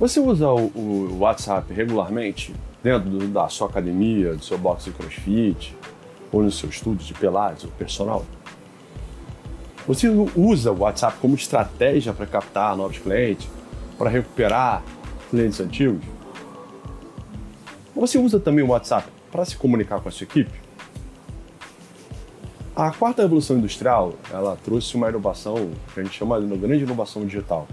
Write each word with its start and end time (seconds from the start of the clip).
Você 0.00 0.18
usa 0.18 0.48
o, 0.48 0.72
o 0.74 1.18
WhatsApp 1.18 1.74
regularmente 1.74 2.54
dentro 2.82 3.10
do, 3.10 3.28
da 3.28 3.46
sua 3.50 3.68
academia, 3.68 4.34
do 4.34 4.42
seu 4.42 4.56
box 4.56 4.84
de 4.84 4.92
crossfit, 4.92 5.76
ou 6.32 6.42
no 6.42 6.50
seu 6.50 6.70
estúdio 6.70 7.06
de 7.06 7.12
pilates 7.12 7.64
ou 7.64 7.70
personal? 7.72 8.24
Você 9.86 10.08
usa 10.08 10.72
o 10.72 10.78
WhatsApp 10.78 11.18
como 11.20 11.34
estratégia 11.34 12.14
para 12.14 12.24
captar 12.24 12.74
novos 12.74 12.96
clientes, 12.96 13.46
para 13.98 14.08
recuperar 14.08 14.82
clientes 15.28 15.60
antigos? 15.60 16.02
Você 17.94 18.16
usa 18.16 18.40
também 18.40 18.64
o 18.64 18.68
WhatsApp 18.68 19.06
para 19.30 19.44
se 19.44 19.54
comunicar 19.54 20.00
com 20.00 20.08
a 20.08 20.12
sua 20.12 20.24
equipe? 20.24 20.58
A 22.74 22.90
quarta 22.90 23.20
revolução 23.20 23.58
industrial, 23.58 24.14
ela 24.32 24.56
trouxe 24.64 24.94
uma 24.94 25.10
inovação 25.10 25.72
que 25.92 26.00
a 26.00 26.02
gente 26.02 26.16
chama 26.16 26.40
de 26.40 26.56
grande 26.56 26.84
inovação 26.84 27.26
digital. 27.26 27.68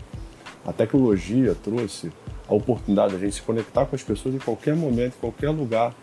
A 0.67 0.73
tecnologia 0.73 1.55
trouxe 1.55 2.12
a 2.48 2.53
oportunidade 2.53 3.12
de 3.12 3.16
a 3.16 3.20
gente 3.20 3.35
se 3.35 3.41
conectar 3.41 3.85
com 3.85 3.95
as 3.95 4.03
pessoas 4.03 4.35
em 4.35 4.39
qualquer 4.39 4.76
momento, 4.76 5.16
em 5.16 5.20
qualquer 5.21 5.49
lugar, 5.49 5.95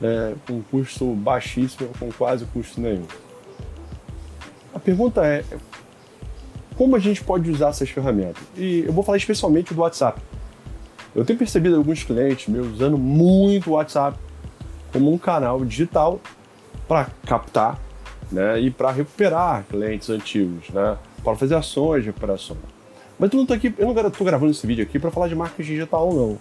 né, 0.00 0.34
com 0.46 0.60
custo 0.62 1.06
baixíssimo, 1.14 1.88
com 1.98 2.10
quase 2.10 2.44
custo 2.46 2.80
nenhum. 2.80 3.06
A 4.74 4.80
pergunta 4.80 5.24
é 5.24 5.44
como 6.76 6.96
a 6.96 6.98
gente 6.98 7.22
pode 7.22 7.50
usar 7.50 7.68
essas 7.68 7.90
ferramentas? 7.90 8.42
E 8.56 8.84
eu 8.86 8.92
vou 8.92 9.04
falar 9.04 9.18
especialmente 9.18 9.74
do 9.74 9.80
WhatsApp. 9.80 10.20
Eu 11.14 11.24
tenho 11.24 11.38
percebido 11.38 11.76
alguns 11.76 12.02
clientes 12.02 12.48
meus 12.48 12.68
usando 12.68 12.96
muito 12.96 13.70
o 13.70 13.72
WhatsApp 13.74 14.18
como 14.92 15.12
um 15.12 15.18
canal 15.18 15.64
digital 15.64 16.18
para 16.88 17.08
captar 17.26 17.78
né, 18.32 18.58
e 18.60 18.70
para 18.70 18.90
recuperar 18.90 19.64
clientes 19.68 20.08
antigos, 20.10 20.70
né, 20.70 20.96
para 21.22 21.36
fazer 21.36 21.54
ações 21.54 22.02
de 22.02 22.08
recuperação. 22.08 22.56
Mas 23.20 23.30
eu 23.30 23.36
não 23.36 23.44
tô 23.44 23.52
aqui, 23.52 23.72
eu 23.76 23.86
não 23.86 24.08
estou 24.08 24.26
gravando 24.26 24.50
esse 24.50 24.66
vídeo 24.66 24.82
aqui 24.82 24.98
para 24.98 25.10
falar 25.10 25.28
de 25.28 25.34
marketing 25.34 25.72
digital 25.72 26.10
não. 26.10 26.38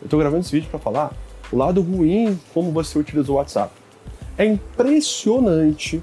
Eu 0.00 0.04
estou 0.04 0.20
gravando 0.20 0.42
esse 0.42 0.52
vídeo 0.52 0.70
para 0.70 0.78
falar 0.78 1.12
o 1.50 1.56
lado 1.56 1.82
ruim 1.82 2.38
como 2.54 2.70
você 2.70 2.96
utiliza 2.96 3.32
o 3.32 3.34
WhatsApp. 3.34 3.74
É 4.38 4.44
impressionante 4.44 6.00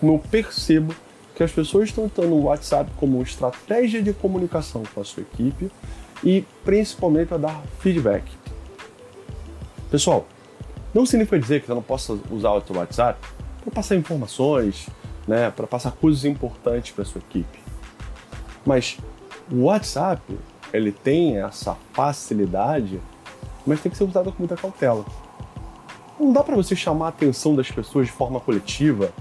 como 0.00 0.14
eu 0.14 0.18
percebo 0.18 0.92
que 1.36 1.44
as 1.44 1.52
pessoas 1.52 1.90
estão 1.90 2.10
usando 2.12 2.32
o 2.32 2.44
WhatsApp 2.46 2.90
como 2.96 3.22
estratégia 3.22 4.02
de 4.02 4.12
comunicação 4.12 4.82
com 4.92 5.00
a 5.00 5.04
sua 5.04 5.22
equipe 5.22 5.70
e 6.24 6.44
principalmente 6.64 7.28
para 7.28 7.38
dar 7.38 7.62
feedback. 7.78 8.24
Pessoal, 9.92 10.26
não 10.92 11.06
significa 11.06 11.38
dizer 11.38 11.60
que 11.60 11.68
você 11.68 11.74
não 11.74 11.82
possa 11.82 12.18
usar 12.32 12.50
o 12.50 12.60
seu 12.62 12.74
WhatsApp 12.74 13.20
para 13.62 13.70
passar 13.70 13.94
informações, 13.94 14.88
né, 15.28 15.52
para 15.52 15.68
passar 15.68 15.92
coisas 15.92 16.24
importantes 16.24 16.90
para 16.90 17.04
sua 17.04 17.20
equipe. 17.20 17.60
Mas 18.64 18.98
o 19.50 19.64
WhatsApp, 19.64 20.38
ele 20.72 20.90
tem 20.90 21.38
essa 21.38 21.76
facilidade, 21.92 23.00
mas 23.66 23.80
tem 23.80 23.90
que 23.90 23.96
ser 23.96 24.04
usado 24.04 24.32
com 24.32 24.38
muita 24.38 24.56
cautela. 24.56 25.04
Não 26.18 26.32
dá 26.32 26.42
para 26.42 26.56
você 26.56 26.74
chamar 26.74 27.06
a 27.06 27.08
atenção 27.10 27.54
das 27.54 27.70
pessoas 27.70 28.06
de 28.06 28.12
forma 28.12 28.40
coletiva 28.40 29.12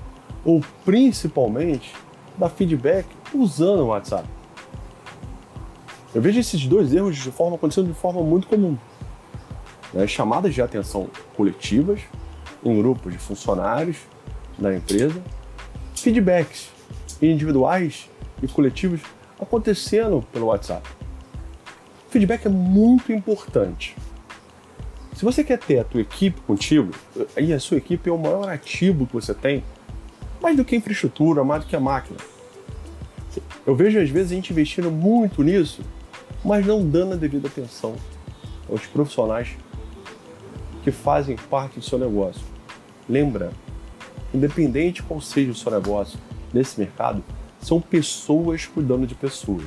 ou 0.43 0.61
principalmente 0.83 1.93
dar 2.37 2.49
feedback 2.49 3.07
usando 3.33 3.81
o 3.81 3.87
WhatsApp. 3.87 4.27
Eu 6.13 6.21
vejo 6.21 6.39
esses 6.39 6.65
dois 6.65 6.93
erros 6.93 7.17
de 7.17 7.31
forma 7.31 7.57
acontecendo 7.57 7.87
de 7.87 7.93
forma 7.93 8.21
muito 8.21 8.47
comum. 8.47 8.77
Né? 9.93 10.07
Chamadas 10.07 10.53
de 10.53 10.61
atenção 10.61 11.09
coletivas 11.35 11.99
em 12.63 12.77
grupos 12.77 13.11
de 13.11 13.19
funcionários 13.19 13.97
da 14.57 14.73
empresa, 14.73 15.21
feedbacks 15.93 16.69
individuais 17.21 18.09
e 18.41 18.47
coletivos 18.47 19.01
acontecendo 19.39 20.25
pelo 20.31 20.47
WhatsApp. 20.47 20.87
Feedback 22.09 22.45
é 22.45 22.49
muito 22.49 23.11
importante. 23.11 23.95
Se 25.15 25.23
você 25.23 25.43
quer 25.43 25.57
ter 25.59 25.79
a 25.79 25.83
tua 25.83 26.01
equipe 26.01 26.39
contigo, 26.41 26.91
e 27.37 27.53
a 27.53 27.59
sua 27.59 27.77
equipe 27.77 28.09
é 28.09 28.13
o 28.13 28.17
maior 28.17 28.49
ativo 28.49 29.05
que 29.07 29.13
você 29.13 29.33
tem, 29.33 29.63
mais 30.41 30.57
do 30.57 30.65
que 30.65 30.75
infraestrutura, 30.75 31.43
mais 31.43 31.63
do 31.63 31.67
que 31.67 31.75
a 31.75 31.79
máquina. 31.79 32.17
Eu 33.65 33.75
vejo 33.75 33.99
às 33.99 34.09
vezes 34.09 34.31
a 34.31 34.35
gente 34.35 34.51
investindo 34.51 34.91
muito 34.91 35.41
nisso, 35.41 35.81
mas 36.43 36.65
não 36.65 36.87
dando 36.87 37.13
a 37.13 37.15
devida 37.15 37.47
atenção 37.47 37.95
aos 38.69 38.85
profissionais 38.85 39.55
que 40.83 40.91
fazem 40.91 41.35
parte 41.35 41.79
do 41.79 41.85
seu 41.85 41.97
negócio. 41.97 42.41
Lembra, 43.09 43.51
independente 44.33 45.01
qual 45.01 45.19
seja 45.19 45.51
o 45.51 45.55
seu 45.55 45.71
negócio 45.71 46.19
nesse 46.53 46.79
mercado, 46.79 47.23
são 47.65 47.81
pessoas 47.81 48.67
cuidando 48.67 49.07
de 49.07 49.15
pessoas 49.15 49.65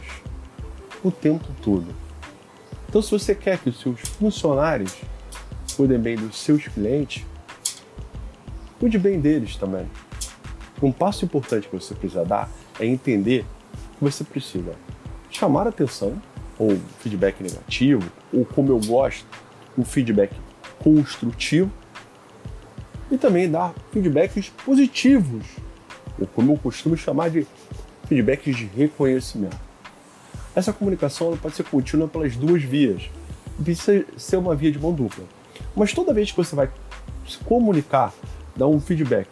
o 1.03 1.11
tempo 1.11 1.45
todo. 1.61 1.87
Então, 2.89 3.03
se 3.03 3.11
você 3.11 3.35
quer 3.35 3.59
que 3.59 3.71
os 3.71 3.81
seus 3.81 4.01
funcionários 4.01 4.95
cuidem 5.77 5.99
bem 5.99 6.17
dos 6.17 6.39
seus 6.39 6.69
clientes, 6.69 7.27
cuide 8.79 9.01
bem 9.01 9.21
deles 9.21 9.57
também. 9.57 9.85
Um 10.81 10.93
passo 10.93 11.25
importante 11.25 11.67
que 11.67 11.75
você 11.75 11.93
precisa 11.93 12.25
dar 12.25 12.49
é 12.79 12.87
entender 12.87 13.45
que 13.99 14.05
você 14.05 14.23
precisa 14.23 14.77
chamar 15.29 15.67
atenção, 15.67 16.23
ou 16.57 16.79
feedback 17.01 17.43
negativo, 17.43 18.09
ou 18.33 18.45
como 18.45 18.71
eu 18.71 18.79
gosto, 18.79 19.27
um 19.77 19.85
feedback 19.85 20.33
construtivo, 20.79 21.71
e 23.11 23.19
também 23.19 23.51
dar 23.51 23.75
feedbacks 23.93 24.51
positivos, 24.65 25.45
ou 26.17 26.29
como 26.29 26.53
eu 26.53 26.59
costumo 26.59 26.97
chamar 26.97 27.31
de 27.31 27.45
feedbacks 28.09 28.57
de 28.57 28.65
reconhecimento. 28.67 29.59
Essa 30.55 30.73
comunicação 30.73 31.37
pode 31.37 31.55
ser 31.55 31.65
contínua 31.65 32.09
pelas 32.09 32.35
duas 32.35 32.63
vias, 32.63 33.09
precisa 33.63 34.05
ser 34.17 34.37
uma 34.39 34.55
via 34.55 34.73
de 34.73 34.79
mão 34.79 34.93
dupla. 34.93 35.25
Mas 35.77 35.93
toda 35.93 36.15
vez 36.15 36.31
que 36.31 36.37
você 36.37 36.57
vai 36.57 36.71
se 37.29 37.39
comunicar, 37.39 38.13
dar 38.57 38.67
um 38.67 38.81
feedback 38.81 39.29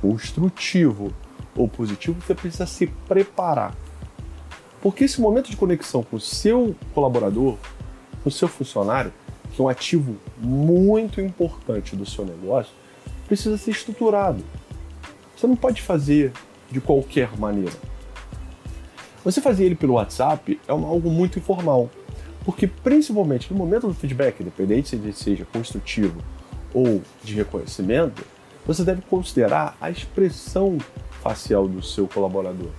construtivo 0.00 1.12
ou 1.56 1.66
positivo, 1.66 2.20
você 2.20 2.34
precisa 2.34 2.66
se 2.66 2.86
preparar. 2.86 3.74
Porque 4.80 5.04
esse 5.04 5.20
momento 5.20 5.50
de 5.50 5.56
conexão 5.56 6.02
com 6.02 6.16
o 6.16 6.20
seu 6.20 6.76
colaborador, 6.94 7.56
com 8.22 8.28
o 8.28 8.32
seu 8.32 8.46
funcionário, 8.46 9.12
que 9.52 9.60
é 9.60 9.64
um 9.64 9.68
ativo 9.68 10.16
muito 10.36 11.20
importante 11.20 11.96
do 11.96 12.06
seu 12.06 12.24
negócio, 12.24 12.72
precisa 13.26 13.56
ser 13.56 13.72
estruturado. 13.72 14.44
Você 15.36 15.46
não 15.46 15.56
pode 15.56 15.82
fazer 15.82 16.32
de 16.70 16.80
qualquer 16.80 17.36
maneira. 17.36 17.87
Você 19.28 19.42
fazer 19.42 19.66
ele 19.66 19.74
pelo 19.74 19.92
WhatsApp 19.92 20.58
é 20.66 20.72
algo 20.72 21.10
muito 21.10 21.38
informal, 21.38 21.90
porque 22.46 22.66
principalmente 22.66 23.52
no 23.52 23.58
momento 23.58 23.86
do 23.86 23.92
feedback, 23.92 24.40
independente 24.40 24.88
se 24.88 24.96
ele 24.96 25.12
seja 25.12 25.44
construtivo 25.44 26.22
ou 26.72 27.02
de 27.22 27.34
reconhecimento, 27.34 28.24
você 28.66 28.82
deve 28.82 29.02
considerar 29.02 29.76
a 29.82 29.90
expressão 29.90 30.78
facial 31.22 31.68
do 31.68 31.82
seu 31.82 32.08
colaborador. 32.08 32.70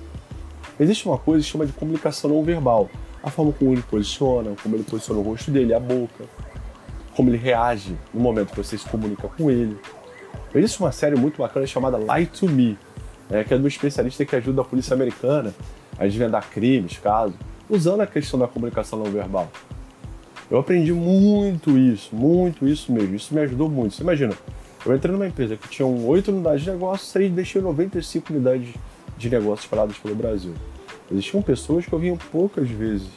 Existe 0.80 1.08
uma 1.08 1.20
coisa 1.20 1.46
que 1.46 1.52
chama 1.52 1.68
de 1.68 1.72
comunicação 1.72 2.32
não 2.32 2.44
verbal, 2.44 2.90
a 3.22 3.30
forma 3.30 3.54
como 3.54 3.74
ele 3.74 3.84
posiciona, 3.84 4.56
como 4.64 4.76
ele 4.76 4.84
posiciona 4.84 5.20
o 5.20 5.24
rosto 5.24 5.52
dele, 5.52 5.72
a 5.72 5.80
boca, 5.80 6.24
como 7.16 7.30
ele 7.30 7.38
reage 7.38 7.96
no 8.12 8.22
momento 8.22 8.50
que 8.54 8.58
você 8.58 8.76
se 8.76 8.90
comunica 8.90 9.28
com 9.28 9.52
ele. 9.52 9.78
Existe 10.56 10.80
uma 10.80 10.92
série 10.92 11.16
muito 11.16 11.38
bacana 11.38 11.68
chamada 11.68 12.00
Lie 12.00 12.26
to 12.26 12.50
Me, 12.50 12.76
né, 13.30 13.44
que 13.44 13.54
é 13.54 13.58
de 13.60 13.64
um 13.64 13.68
especialista 13.68 14.26
que 14.26 14.36
ajuda 14.36 14.62
a 14.62 14.66
polícia 14.66 14.96
americana 14.96 15.54
a 16.00 16.06
desvendar 16.06 16.50
crimes, 16.50 16.98
casos, 16.98 17.36
usando 17.70 18.02
a 18.02 18.08
questão 18.08 18.40
da 18.40 18.48
comunicação 18.48 18.98
não 18.98 19.12
verbal. 19.12 19.52
Eu 20.50 20.58
aprendi 20.58 20.92
muito 20.92 21.78
isso, 21.78 22.16
muito 22.16 22.68
isso 22.68 22.92
mesmo. 22.92 23.16
Isso 23.16 23.36
me 23.36 23.42
ajudou 23.42 23.70
muito. 23.70 23.94
Você 23.94 24.02
imagina, 24.02 24.34
eu 24.84 24.96
entrei 24.96 25.12
numa 25.12 25.28
empresa 25.28 25.56
que 25.56 25.68
tinha 25.68 25.88
8 25.88 26.32
unidades 26.32 26.64
de 26.64 26.72
negócio, 26.72 27.14
3 27.14 27.32
deixei 27.32 27.62
95 27.62 28.34
unidades 28.34 28.74
de 29.18 29.30
negócios 29.30 29.66
espalhadas 29.66 29.98
pelo 29.98 30.16
Brasil. 30.16 30.54
Existiam 31.12 31.42
pessoas 31.42 31.86
que 31.86 31.94
eu 31.94 32.00
vinha 32.00 32.18
poucas 32.32 32.70
vezes 32.70 33.10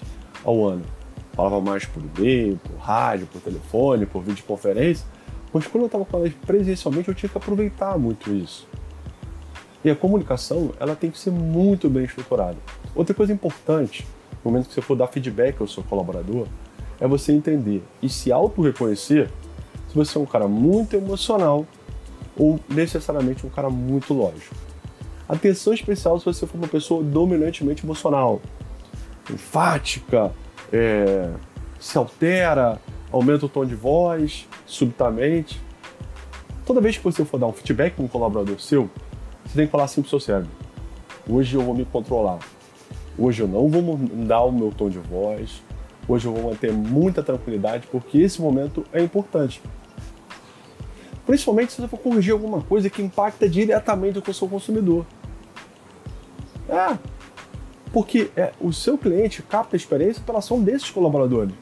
ao 0.45 0.67
ano. 0.67 0.83
Falava 1.33 1.61
mais 1.61 1.87
por 1.87 2.03
e-mail, 2.03 2.59
por 2.59 2.77
rádio, 2.77 3.27
por 3.27 3.41
telefone, 3.41 4.05
por 4.05 4.23
videoconferência. 4.23 5.07
Mas 5.53 5.67
quando 5.67 5.83
eu 5.83 5.87
estava 5.87 6.05
com 6.05 6.19
elas 6.19 6.33
presencialmente, 6.47 7.09
eu 7.09 7.15
tinha 7.15 7.31
que 7.31 7.39
aproveitar 7.39 7.97
muito 7.99 8.35
isso. 8.35 8.67
E 9.85 9.91
a 9.91 9.97
comunicação, 9.97 10.73
ela 10.79 10.95
tem 10.95 11.11
que 11.11 11.19
ser 11.19 11.31
muito 11.31 11.89
bem 11.89 12.05
estruturada. 12.05 12.57
Outra 12.95 13.15
coisa 13.15 13.33
importante, 13.33 14.07
no 14.45 14.51
momento 14.51 14.69
que 14.69 14.75
você 14.75 14.83
for 14.83 14.97
dar 14.97 15.07
feedback 15.07 15.61
ao 15.61 15.67
seu 15.67 15.83
colaborador, 15.83 16.47
é 17.01 17.07
você 17.07 17.33
entender 17.33 17.83
e 18.03 18.09
se 18.09 18.31
auto-reconhecer 18.31 19.31
se 19.89 19.95
você 19.95 20.17
é 20.17 20.21
um 20.21 20.27
cara 20.27 20.47
muito 20.47 20.97
emocional 20.97 21.67
ou 22.37 22.59
necessariamente 22.69 23.47
um 23.47 23.51
cara 23.51 23.69
muito 23.69 24.15
lógico. 24.15 24.55
Atenção 25.29 25.73
especial 25.73 26.19
se 26.19 26.25
você 26.25 26.47
for 26.47 26.59
uma 26.59 26.69
pessoa 26.69 27.03
dominantemente 27.03 27.85
emocional, 27.85 28.41
enfática, 29.31 30.33
é, 30.73 31.31
se 31.79 31.99
altera, 31.99 32.81
aumenta 33.11 33.47
o 33.47 33.49
tom 33.49 33.65
de 33.65 33.75
voz 33.75 34.47
subitamente. 34.67 35.61
Toda 36.65 36.81
vez 36.81 36.97
que 36.97 37.05
você 37.05 37.25
for 37.25 37.39
dar 37.39 37.47
um 37.47 37.53
feedback 37.53 37.95
com 37.95 38.05
um 38.05 38.09
colaborador 38.09 38.61
seu, 38.61 38.89
você 39.45 39.57
tem 39.57 39.67
que 39.67 39.73
falar 39.73 39.85
assim 39.85 40.01
pro 40.01 40.11
seu 40.11 40.21
cérebro: 40.21 40.51
hoje 41.29 41.55
eu 41.55 41.63
vou 41.63 41.75
me 41.75 41.85
controlar. 41.85 42.39
Hoje 43.19 43.43
eu 43.43 43.49
não 43.49 43.69
vou 43.69 43.83
mudar 43.83 44.43
o 44.43 44.53
meu 44.53 44.71
tom 44.71 44.89
de 44.89 44.99
voz. 44.99 45.63
Hoje 46.09 46.27
eu 46.27 46.33
vou 46.33 46.51
manter 46.51 46.73
muita 46.73 47.23
tranquilidade 47.23 47.87
porque 47.91 48.19
esse 48.19 48.41
momento 48.41 48.85
é 48.93 49.03
importante. 49.03 49.63
Principalmente 51.27 51.73
se 51.73 51.81
você 51.81 51.89
for 51.89 51.99
corrigir 51.99 52.33
alguma 52.33 52.63
coisa 52.63 52.91
que 52.91 53.03
impacta 53.03 53.49
diretamente 53.49 54.19
o 54.19 54.35
seu 54.35 54.49
consumidor. 54.49 55.07
É, 56.69 56.99
porque 57.93 58.31
é, 58.37 58.53
o 58.61 58.73
seu 58.73 58.97
cliente 58.97 59.43
capta 59.43 59.77
a 59.77 59.79
experiência 59.79 60.23
pela 60.25 60.39
ação 60.39 60.61
desses 60.61 60.91
colaboradores. 60.91 61.55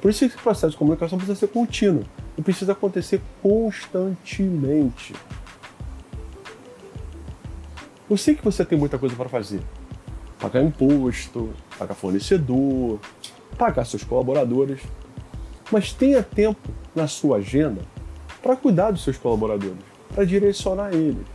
Por 0.00 0.10
isso 0.10 0.24
esse 0.24 0.36
processo 0.36 0.70
de 0.70 0.76
comunicação 0.76 1.18
precisa 1.18 1.38
ser 1.38 1.48
contínuo 1.48 2.04
e 2.38 2.42
precisa 2.42 2.72
acontecer 2.72 3.20
constantemente. 3.42 5.14
Eu 8.08 8.16
sei 8.16 8.36
que 8.36 8.44
você 8.44 8.64
tem 8.64 8.78
muita 8.78 8.98
coisa 8.98 9.16
para 9.16 9.28
fazer. 9.28 9.60
Pagar 10.46 10.62
imposto, 10.62 11.50
pagar 11.76 11.94
fornecedor, 11.96 13.00
pagar 13.58 13.84
seus 13.84 14.04
colaboradores. 14.04 14.80
Mas 15.72 15.92
tenha 15.92 16.22
tempo 16.22 16.70
na 16.94 17.08
sua 17.08 17.38
agenda 17.38 17.82
para 18.40 18.54
cuidar 18.54 18.92
dos 18.92 19.02
seus 19.02 19.18
colaboradores, 19.18 19.82
para 20.14 20.24
direcionar 20.24 20.94
eles. 20.94 21.26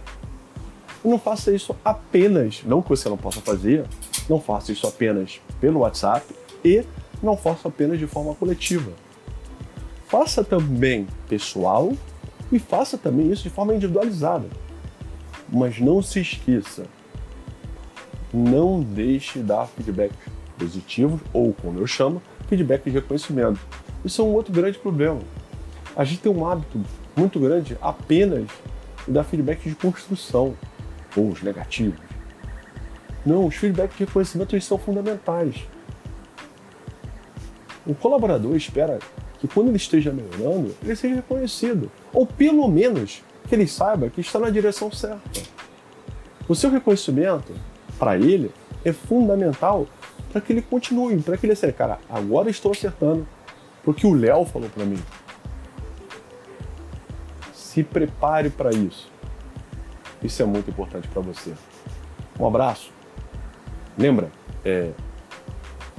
E 1.04 1.08
não 1.10 1.20
faça 1.20 1.54
isso 1.54 1.76
apenas, 1.84 2.64
não 2.64 2.82
que 2.82 2.88
você 2.88 3.10
não 3.10 3.18
possa 3.18 3.42
fazer, 3.42 3.84
não 4.30 4.40
faça 4.40 4.72
isso 4.72 4.88
apenas 4.88 5.42
pelo 5.60 5.82
WhatsApp 5.82 6.34
e 6.64 6.86
não 7.22 7.36
faça 7.36 7.68
apenas 7.68 8.00
de 8.00 8.08
forma 8.08 8.34
coletiva. 8.34 8.94
Faça 10.08 10.42
também 10.42 11.06
pessoal 11.28 11.92
e 12.50 12.60
faça 12.60 12.98
também 12.98 13.30
isso 13.30 13.44
de 13.44 13.50
forma 13.50 13.76
individualizada. 13.76 14.48
Mas 15.50 15.82
não 15.82 16.02
se 16.02 16.22
esqueça, 16.22 16.86
não 18.34 18.82
deixe 18.82 19.40
de 19.40 19.46
dar 19.46 19.68
feedbacks 19.68 20.18
positivos 20.58 21.20
ou, 21.34 21.54
como 21.54 21.80
eu 21.80 21.88
chamo, 21.88 22.22
feedback 22.48 22.84
de 22.84 22.92
reconhecimento. 22.92 23.60
Isso 24.04 24.22
é 24.22 24.26
um 24.26 24.34
outro 24.34 24.54
grande 24.54 24.78
problema. 24.78 25.20
A 25.96 26.04
gente 26.04 26.22
tem 26.22 26.32
um 26.32 26.46
hábito 26.46 26.80
muito 27.16 27.40
grande 27.40 27.78
apenas 27.82 28.48
de 29.06 29.12
dar 29.12 29.24
feedback 29.24 29.68
de 29.68 29.76
construção, 29.76 30.56
ou 31.16 31.30
os 31.30 31.42
negativos. 31.42 32.00
Não, 33.26 33.46
os 33.46 33.56
feedbacks 33.56 33.98
de 33.98 34.06
reconhecimento 34.06 34.60
são 34.62 34.78
fundamentais. 34.78 35.68
O 37.86 37.94
colaborador 37.94 38.56
espera 38.56 39.00
que 39.40 39.48
quando 39.48 39.68
ele 39.68 39.78
esteja 39.78 40.12
melhorando, 40.12 40.76
ele 40.84 40.96
seja 40.96 41.16
reconhecido. 41.16 41.92
Ou 42.14 42.26
pelo 42.26 42.68
menos 42.68 43.24
que 43.48 43.56
ele 43.56 43.68
saiba 43.68 44.10
que 44.10 44.22
está 44.22 44.40
na 44.40 44.50
direção 44.50 44.92
certa. 44.92 45.42
O 46.48 46.56
seu 46.56 46.70
reconhecimento, 46.70 47.54
para 48.02 48.18
ele, 48.18 48.52
é 48.84 48.92
fundamental 48.92 49.88
para 50.32 50.42
que 50.42 50.52
ele 50.52 50.64
continue, 50.64 51.22
para 51.22 51.38
que 51.38 51.46
ele 51.46 51.56
seja, 51.56 51.72
cara, 51.72 52.00
agora 52.10 52.50
estou 52.50 52.72
acertando 52.72 53.28
porque 53.84 54.08
o 54.08 54.14
Léo 54.16 54.44
falou 54.44 54.68
para 54.70 54.84
mim. 54.86 55.00
Se 57.54 57.84
prepare 57.84 58.50
para 58.50 58.72
isso. 58.72 59.12
Isso 60.24 60.42
é 60.42 60.46
muito 60.46 60.72
importante 60.72 61.08
para 61.10 61.22
você. 61.22 61.54
Um 62.40 62.48
abraço. 62.48 62.92
Lembra, 63.96 64.32
é, 64.66 64.90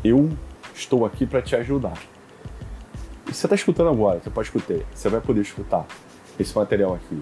eu 0.03 0.29
estou 0.75 1.07
aqui 1.07 1.25
para 1.25 1.41
te 1.41 1.55
ajudar. 1.55 1.99
E 3.29 3.33
você 3.33 3.47
está 3.47 3.55
escutando 3.55 3.91
agora, 3.91 4.19
você 4.19 4.29
pode 4.29 4.49
escutar, 4.49 4.85
você 4.93 5.09
vai 5.09 5.21
poder 5.21 5.43
escutar 5.43 5.87
esse 6.37 6.57
material 6.57 6.95
aqui 6.95 7.21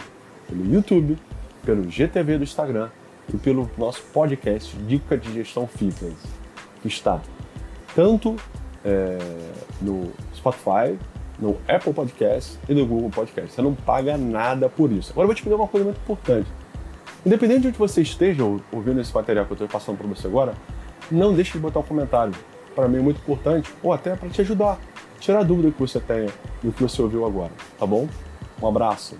pelo 0.49 0.65
YouTube, 0.73 1.19
pelo 1.67 1.91
GTV 1.91 2.38
do 2.38 2.44
Instagram 2.44 2.88
e 3.32 3.38
pelo 3.38 3.71
nosso 3.79 4.03
podcast 4.12 4.77
Dica 4.79 5.17
de 5.17 5.32
Gestão 5.32 5.67
Fitness, 5.67 6.17
que 6.82 6.88
está 6.88 7.21
tanto 7.94 8.37
é, 8.85 9.19
no 9.81 10.12
Spotify, 10.35 10.99
no 11.38 11.56
Apple 11.67 11.93
Podcast 11.93 12.59
e 12.69 12.75
no 12.75 12.87
Google 12.87 13.11
Podcast. 13.11 13.53
Você 13.53 13.62
não 13.62 13.75
paga 13.75 14.17
nada 14.17 14.69
por 14.69 14.93
isso. 14.93 15.12
Agora 15.12 15.25
eu 15.25 15.29
vou 15.29 15.35
te 15.35 15.43
pedir 15.43 15.55
uma 15.55 15.67
coisa 15.67 15.85
muito 15.85 15.99
importante. 15.99 16.49
Independente 17.25 17.62
de 17.62 17.69
onde 17.69 17.79
você 17.79 18.03
esteja 18.03 18.43
ouvindo 18.73 19.00
esse 19.00 19.15
material 19.15 19.44
que 19.47 19.53
eu 19.53 19.55
estou 19.55 19.69
passando 19.69 19.99
para 19.99 20.06
você 20.06 20.26
agora, 20.26 20.55
não 21.11 21.35
deixe 21.35 21.53
de 21.53 21.59
botar 21.59 21.81
um 21.81 21.85
comentário. 21.85 22.35
Para 22.75 22.88
mim 22.88 22.99
é 22.99 23.03
muito 23.03 23.19
importante, 23.19 23.71
ou 23.83 23.93
até 23.93 24.15
para 24.15 24.29
te 24.29 24.41
ajudar, 24.41 24.79
tirar 25.19 25.41
a 25.41 25.43
dúvida 25.43 25.71
que 25.71 25.81
você 25.81 25.99
tenha 25.99 26.29
do 26.62 26.73
que 26.73 26.83
você 26.83 27.03
ouviu 27.03 27.26
agora, 27.26 27.50
tá 27.79 27.85
bom? 27.85 28.09
Um 28.62 28.67
abraço. 28.67 29.17